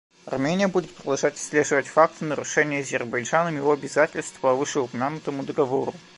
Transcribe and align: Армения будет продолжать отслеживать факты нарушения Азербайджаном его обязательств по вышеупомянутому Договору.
Армения 0.25 0.67
будет 0.67 0.91
продолжать 0.95 1.33
отслеживать 1.35 1.85
факты 1.85 2.25
нарушения 2.25 2.79
Азербайджаном 2.79 3.55
его 3.57 3.71
обязательств 3.73 4.39
по 4.39 4.55
вышеупомянутому 4.55 5.43
Договору. 5.43 5.93